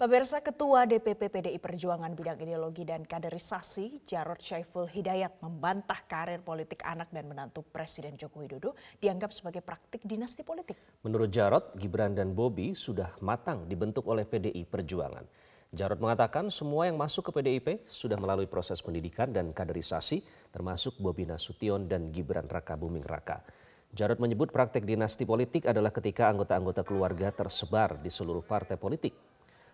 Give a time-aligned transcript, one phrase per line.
[0.00, 6.80] Pemirsa Ketua DPP PDI Perjuangan Bidang Ideologi dan Kaderisasi, Jarod Syaiful Hidayat membantah karir politik
[6.88, 10.80] anak dan menantu Presiden Joko Widodo dianggap sebagai praktik dinasti politik.
[11.04, 15.28] Menurut Jarod, Gibran dan Bobi sudah matang dibentuk oleh PDI Perjuangan.
[15.68, 21.28] Jarod mengatakan semua yang masuk ke PDIP sudah melalui proses pendidikan dan kaderisasi, termasuk Bobi
[21.28, 23.44] Nasution dan Gibran Raka Buming Raka.
[23.92, 29.29] Jarod menyebut praktek dinasti politik adalah ketika anggota-anggota keluarga tersebar di seluruh partai politik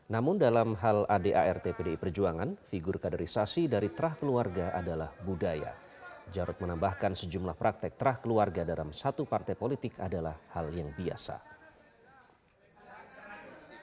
[0.06, 5.74] namun dalam hal ADART PDI Perjuangan, figur kaderisasi dari terah keluarga adalah budaya.
[6.30, 11.42] Jarod menambahkan sejumlah praktek terah keluarga dalam satu partai politik adalah hal yang biasa.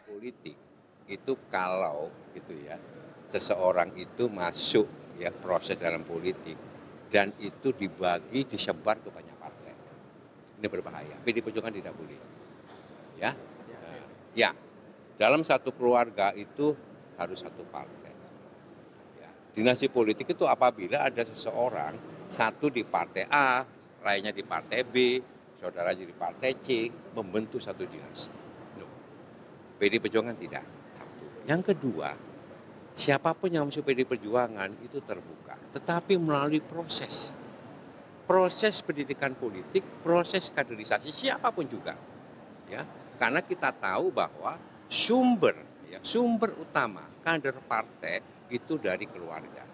[0.08, 0.56] Politik
[1.12, 2.80] itu kalau gitu ya,
[3.28, 4.88] seseorang itu masuk
[5.20, 6.56] ya proses dalam politik
[7.12, 9.76] dan itu dibagi disebar ke banyak partai.
[10.64, 11.20] Ini berbahaya.
[11.20, 12.20] PDI Perjuangan tidak boleh.
[13.20, 13.36] Ya.
[14.34, 14.50] Ya,
[15.18, 16.74] dalam satu keluarga itu
[17.18, 18.14] harus satu partai.
[19.22, 19.30] Ya.
[19.54, 21.94] Dinasti politik itu apabila ada seseorang
[22.26, 23.62] satu di partai A,
[24.02, 25.22] lainnya di partai B,
[25.62, 28.42] saudara di partai C, membentuk satu dinasti.
[28.82, 28.88] No.
[29.78, 30.66] PD Perjuangan tidak.
[30.98, 31.26] Satu.
[31.46, 32.10] Yang kedua,
[32.98, 37.30] siapa pun yang masuk PD Perjuangan itu terbuka, tetapi melalui proses.
[38.24, 41.94] Proses pendidikan politik, proses kaderisasi siapa pun juga.
[42.72, 42.88] Ya,
[43.20, 44.56] karena kita tahu bahwa
[44.94, 45.58] sumber.
[45.90, 48.22] Ya, sumber utama kader partai
[48.54, 49.66] itu dari keluarga.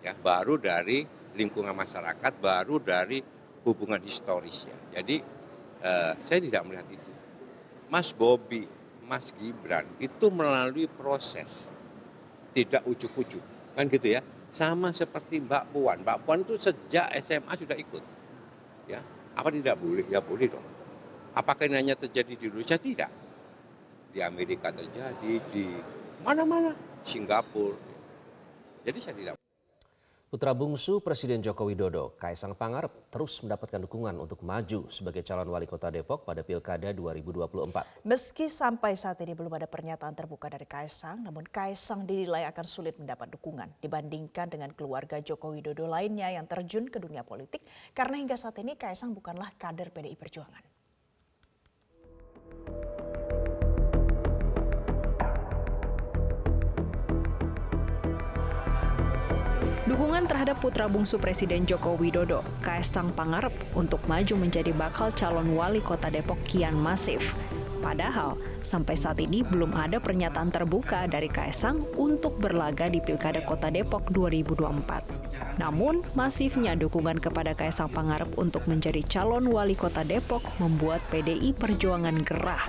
[0.00, 1.04] Ya, baru dari
[1.36, 3.20] lingkungan masyarakat, baru dari
[3.68, 4.72] hubungan historisnya.
[4.96, 5.20] Jadi
[5.84, 7.12] eh, saya tidak melihat itu.
[7.92, 8.64] Mas Bobi,
[9.04, 11.68] Mas Gibran itu melalui proses
[12.56, 13.44] tidak ujuk-ujuk.
[13.76, 14.24] Kan gitu ya?
[14.50, 16.00] Sama seperti Mbak Puan.
[16.02, 18.02] Mbak Puan itu sejak SMA sudah ikut.
[18.88, 19.04] Ya
[19.36, 20.04] apa tidak boleh?
[20.08, 20.64] Ya boleh dong.
[21.30, 22.74] Apakah ini hanya terjadi di Indonesia?
[22.74, 23.29] Tidak
[24.10, 25.66] di Amerika terjadi, di
[26.26, 26.74] mana-mana,
[27.06, 27.78] Singapura.
[28.84, 29.40] Jadi saya tidak.
[30.30, 35.66] Putra bungsu Presiden Joko Widodo, Kaisang Pangarep, terus mendapatkan dukungan untuk maju sebagai calon wali
[35.66, 38.06] kota Depok pada Pilkada 2024.
[38.06, 42.94] Meski sampai saat ini belum ada pernyataan terbuka dari Kaisang, namun Kaisang dinilai akan sulit
[42.94, 48.38] mendapat dukungan dibandingkan dengan keluarga Joko Widodo lainnya yang terjun ke dunia politik karena hingga
[48.38, 50.79] saat ini Kaisang bukanlah kader PDI Perjuangan.
[59.90, 65.82] Dukungan terhadap putra bungsu Presiden Joko Widodo, Kaisang Pangarep, untuk maju menjadi bakal calon wali
[65.82, 67.34] kota Depok kian masif.
[67.82, 73.66] Padahal, sampai saat ini belum ada pernyataan terbuka dari Kaisang untuk berlaga di Pilkada Kota
[73.66, 75.58] Depok 2024.
[75.58, 82.14] Namun, masifnya dukungan kepada Kaisang Pangarep untuk menjadi calon wali kota Depok membuat PDI Perjuangan
[82.22, 82.62] gerah.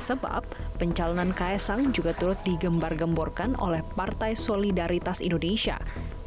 [0.00, 0.48] Sebab
[0.80, 5.76] pencalonan Kaisang juga turut digembar-gemborkan oleh Partai Solidaritas Indonesia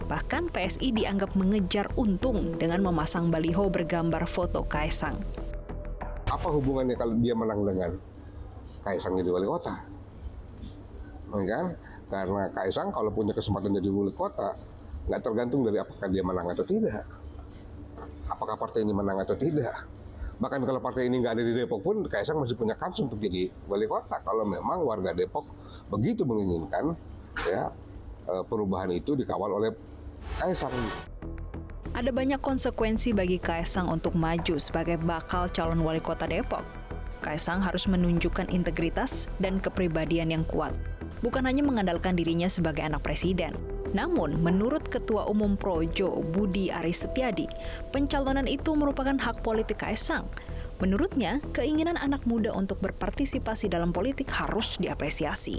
[0.09, 5.21] Bahkan PSI dianggap mengejar untung dengan memasang baliho bergambar foto Kaisang.
[6.25, 7.93] Apa hubungannya kalau dia menang dengan
[8.81, 9.85] Kaisang jadi wali kota?
[11.29, 11.77] Kan?
[12.09, 14.57] Karena Kaisang kalau punya kesempatan jadi wali kota,
[15.05, 17.05] nggak tergantung dari apakah dia menang atau tidak.
[18.25, 19.85] Apakah partai ini menang atau tidak.
[20.41, 23.45] Bahkan kalau partai ini nggak ada di Depok pun, Kaisang masih punya kans untuk jadi
[23.69, 24.17] wali kota.
[24.25, 25.45] Kalau memang warga Depok
[25.93, 26.97] begitu menginginkan,
[27.45, 27.69] ya
[28.25, 29.69] eh, perubahan itu dikawal oleh
[30.37, 30.75] Kaisang.
[31.97, 36.61] Ada banyak konsekuensi bagi Kaisang untuk maju sebagai bakal calon wali kota Depok.
[37.25, 40.77] Kaisang harus menunjukkan integritas dan kepribadian yang kuat.
[41.25, 43.57] Bukan hanya mengandalkan dirinya sebagai anak presiden,
[43.89, 47.49] namun, menurut Ketua Umum Projo Budi Aris Setiadi,
[47.89, 50.29] pencalonan itu merupakan hak politik Kaisang.
[50.77, 55.57] Menurutnya, keinginan anak muda untuk berpartisipasi dalam politik harus diapresiasi.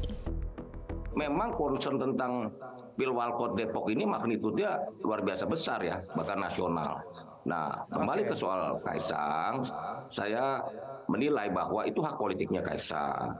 [1.12, 2.54] Memang urusan tentang
[3.00, 7.00] Pilwalkot Depok ini magnitudenya luar biasa besar ya, bahkan nasional.
[7.48, 9.64] Nah, kembali ke soal Kaisang,
[10.12, 10.60] saya
[11.08, 13.32] menilai bahwa itu hak politiknya Kaisang.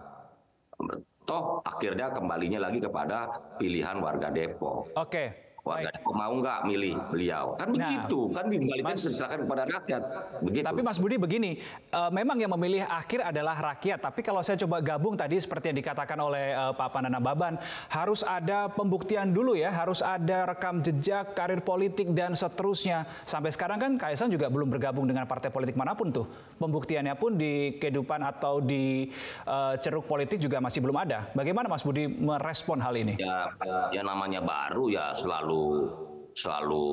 [1.29, 3.29] Toh akhirnya kembalinya lagi kepada
[3.61, 4.97] pilihan warga Depok.
[4.97, 7.47] Oke warga Depok mau nggak milih beliau?
[7.61, 10.03] Kan nah, begitu kan dikembalikan diserahkan kepada rakyat.
[10.41, 10.65] Begitu.
[10.65, 11.51] Tapi Mas Budi begini
[11.93, 13.99] uh, memang yang memilih akhir adalah rakyat.
[14.01, 17.61] Tapi kalau saya coba gabung tadi seperti yang dikatakan oleh uh, Pak Panana Baban
[17.93, 23.05] harus ada pembuktian dulu ya harus ada rekam jejak karir politik dan seterusnya.
[23.29, 26.27] Sampai sekarang kan Kaisang juga belum bergabung dengan partai politik mana pun tuh.
[26.57, 29.13] Pembuktiannya pun di kehidupan atau di
[29.45, 31.29] uh, ceruk politik juga masih belum ada.
[31.37, 33.21] Bagaimana Mas Budi merespon hal ini?
[33.21, 33.53] Ya
[33.91, 35.91] ya namanya baru ya selalu selalu
[36.31, 36.87] selalu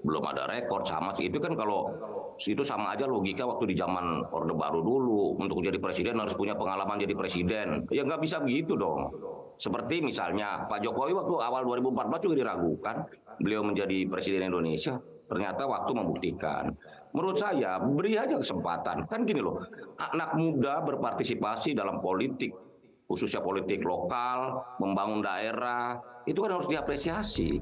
[0.00, 1.92] belum ada rekor sama sih itu kan kalau
[2.40, 6.56] itu sama aja logika waktu di zaman orde baru dulu untuk jadi presiden harus punya
[6.56, 9.12] pengalaman jadi presiden ya nggak bisa begitu dong
[9.60, 12.96] Seperti misalnya Pak Jokowi waktu awal 2014 juga diragukan
[13.44, 14.96] beliau menjadi presiden Indonesia.
[15.28, 16.72] Ternyata waktu membuktikan.
[17.12, 19.04] Menurut saya beri aja kesempatan.
[19.04, 19.60] Kan gini loh,
[20.00, 22.56] anak muda berpartisipasi dalam politik,
[23.10, 25.98] khususnya politik lokal, membangun daerah,
[26.30, 27.58] itu kan harus diapresiasi.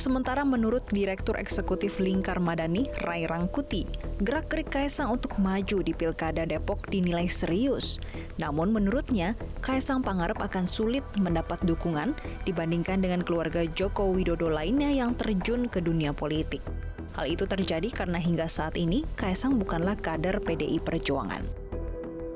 [0.00, 3.84] Sementara menurut Direktur Eksekutif Lingkar Madani, Rai Rangkuti,
[4.24, 8.00] gerak-gerik Kaisang untuk maju di Pilkada Depok dinilai serius.
[8.40, 12.16] Namun menurutnya, Kaisang Pangarep akan sulit mendapat dukungan
[12.48, 16.64] dibandingkan dengan keluarga Joko Widodo lainnya yang terjun ke dunia politik.
[17.12, 21.69] Hal itu terjadi karena hingga saat ini Kaisang bukanlah kader PDI Perjuangan.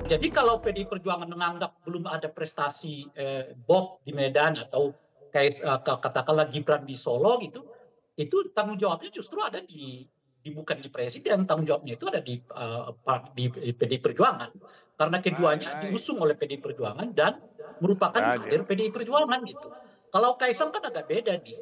[0.05, 4.93] Jadi kalau PDI Perjuangan menganggap belum ada prestasi eh, Bob di Medan atau
[5.33, 7.67] kayak uh, katakanlah Gibran di Solo gitu,
[8.15, 10.07] itu tanggung jawabnya justru ada di,
[10.39, 12.95] di bukan di presiden, tanggung jawabnya itu ada di uh,
[13.35, 14.55] di PDI Perjuangan.
[14.95, 17.43] Karena keduanya diusung oleh PDI Perjuangan dan
[17.83, 19.67] merupakan kader PDI Perjuangan gitu.
[20.07, 21.59] Kalau Kaisang kan agak beda nih.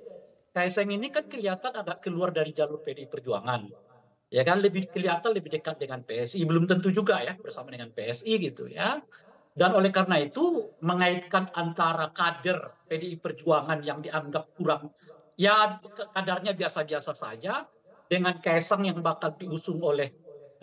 [0.54, 3.74] Kaisang ini kan kelihatan agak keluar dari jalur PDI Perjuangan.
[4.33, 8.41] Ya kan lebih kelihatan lebih dekat dengan PSI, belum tentu juga ya bersama dengan PSI
[8.41, 8.97] gitu ya.
[9.53, 14.89] Dan oleh karena itu mengaitkan antara kader PDI Perjuangan yang dianggap kurang,
[15.38, 15.77] ya
[16.18, 17.69] kadarnya biasa-biasa saja,
[18.09, 20.09] dengan Kaisang yang bakal diusung oleh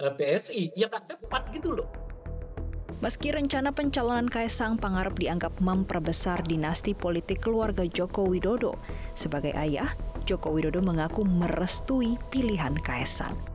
[0.02, 1.86] eh, PSI, ya nggak tepat gitu loh.
[3.00, 8.76] Meski rencana pencalonan Kaisang Pangarep dianggap memperbesar dinasti politik keluarga Joko Widodo,
[9.16, 9.88] sebagai ayah,
[10.26, 13.49] Joko Widodo mengaku merestui pilihan Kaisang.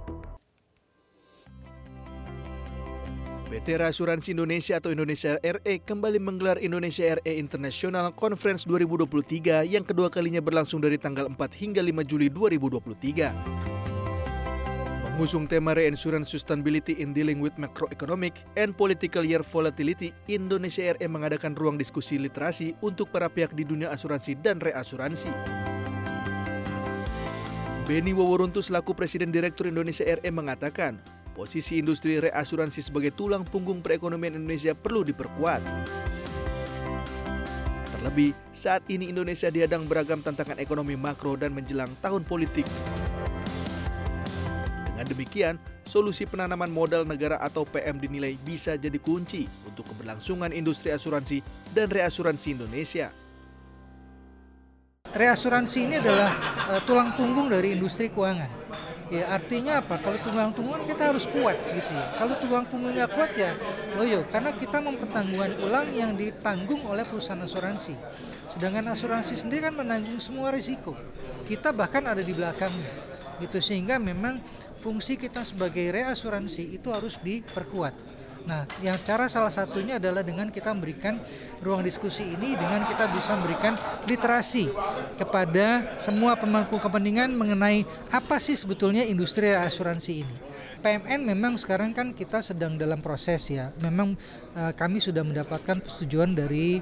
[3.56, 10.12] PT Asuransi Indonesia atau Indonesia RE kembali menggelar Indonesia RE International Conference 2023 yang kedua
[10.12, 13.32] kalinya berlangsung dari tanggal 4 hingga 5 Juli 2023.
[15.08, 21.56] Mengusung tema Reinsurance Sustainability in Dealing with Macroeconomic and Political Year Volatility, Indonesia RE mengadakan
[21.56, 25.32] ruang diskusi literasi untuk para pihak di dunia asuransi dan reasuransi.
[27.88, 31.00] Beni Waworuntu selaku Presiden Direktur Indonesia RE mengatakan,
[31.36, 35.60] posisi industri reasuransi sebagai tulang punggung perekonomian Indonesia perlu diperkuat.
[38.00, 42.64] Terlebih, saat ini Indonesia dihadang beragam tantangan ekonomi makro dan menjelang tahun politik.
[44.88, 50.96] Dengan demikian, solusi penanaman modal negara atau PM dinilai bisa jadi kunci untuk keberlangsungan industri
[50.96, 51.44] asuransi
[51.76, 53.12] dan reasuransi Indonesia.
[55.12, 56.32] Reasuransi ini adalah
[56.72, 58.66] uh, tulang punggung dari industri keuangan
[59.14, 60.02] Ya artinya apa?
[60.02, 62.06] Kalau tulang punggung kita harus kuat gitu ya.
[62.18, 63.54] Kalau tulang punggungnya kuat ya
[63.94, 67.94] loyo karena kita mempertanggungan ulang yang ditanggung oleh perusahaan asuransi.
[68.50, 70.98] Sedangkan asuransi sendiri kan menanggung semua risiko.
[71.46, 72.90] Kita bahkan ada di belakangnya.
[73.38, 74.42] Gitu sehingga memang
[74.82, 77.94] fungsi kita sebagai reasuransi itu harus diperkuat.
[78.46, 81.18] Nah, yang cara salah satunya adalah dengan kita memberikan
[81.66, 83.74] ruang diskusi ini dengan kita bisa memberikan
[84.06, 84.70] literasi
[85.18, 87.82] kepada semua pemangku kepentingan mengenai
[88.14, 90.38] apa sih sebetulnya industri asuransi ini.
[90.86, 93.74] PMN memang sekarang kan kita sedang dalam proses ya.
[93.82, 94.14] Memang
[94.54, 96.78] uh, kami sudah mendapatkan persetujuan dari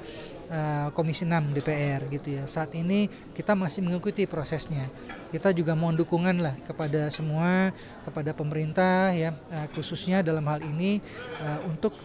[0.50, 2.44] uh, Komisi 6 DPR gitu ya.
[2.50, 4.90] Saat ini kita masih mengikuti prosesnya.
[5.34, 7.74] Kita juga mohon dukungan lah kepada semua,
[8.06, 11.00] kepada pemerintah ya, uh, khususnya dalam hal ini
[11.42, 11.95] uh, untuk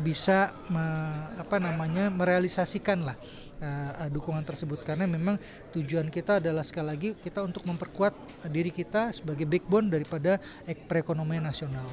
[0.00, 0.84] bisa me,
[1.36, 3.16] apa namanya merealisasikan lah
[4.10, 5.38] dukungan tersebut karena memang
[5.70, 8.10] tujuan kita adalah sekali lagi kita untuk memperkuat
[8.50, 10.42] diri kita sebagai backbone daripada
[10.90, 11.86] perekonomian nasional.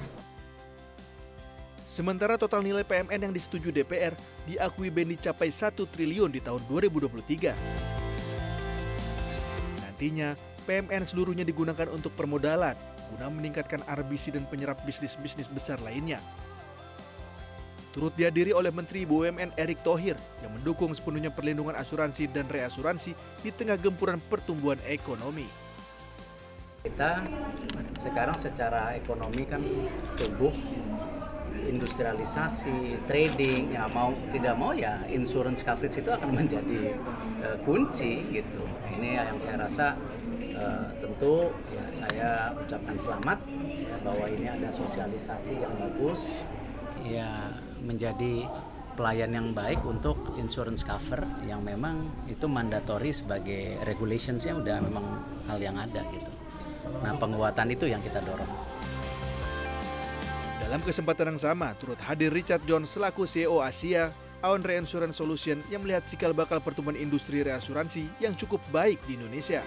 [2.00, 4.16] Sementara total nilai PMN yang disetujui DPR
[4.48, 7.52] diakui BNI capai 1 triliun di tahun 2023.
[9.84, 10.32] Nantinya,
[10.64, 12.72] PMN seluruhnya digunakan untuk permodalan
[13.12, 16.24] guna meningkatkan RBC dan penyerap bisnis-bisnis besar lainnya
[17.92, 20.16] turut dihadiri oleh Menteri BUMN Erick Thohir
[20.46, 25.50] yang mendukung sepenuhnya perlindungan asuransi dan reasuransi di tengah gempuran pertumbuhan ekonomi.
[26.86, 27.28] Kita
[27.98, 29.60] sekarang secara ekonomi kan
[30.16, 30.54] tumbuh
[31.90, 36.94] industrialisasi, trading, ya mau tidak mau ya insurance coverage itu akan menjadi
[37.42, 38.62] uh, kunci gitu.
[38.94, 39.98] Ini yang saya rasa
[40.54, 43.42] uh, tentu ya saya ucapkan selamat
[43.74, 46.46] ya, bahwa ini ada sosialisasi yang bagus.
[47.10, 48.46] Ya menjadi
[48.94, 55.06] pelayan yang baik untuk insurance cover yang memang itu mandatori sebagai regulationsnya udah memang
[55.50, 56.30] hal yang ada gitu.
[57.02, 58.69] Nah penguatan itu yang kita dorong.
[60.70, 64.14] Dalam kesempatan yang sama, turut hadir Richard John selaku CEO Asia,
[64.46, 69.66] Aon Reinsurance Solution yang melihat cikal bakal pertumbuhan industri reasuransi yang cukup baik di Indonesia.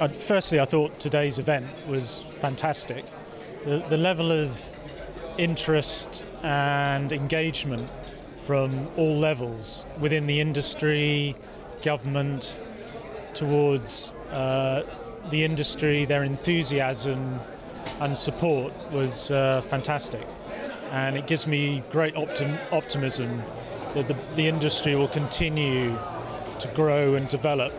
[0.00, 3.04] Uh, firstly, I thought today's event was fantastic.
[3.68, 4.56] The, the level of
[5.36, 7.84] interest and engagement
[8.48, 11.36] from all levels within the industry,
[11.84, 12.56] government,
[13.36, 14.88] towards uh,
[15.28, 17.36] the industry, their enthusiasm
[18.00, 20.26] and support was uh, fantastic.
[20.90, 23.42] And it gives me great optim- optimism
[23.94, 25.98] that the, the industry will continue
[26.58, 27.72] to grow and develop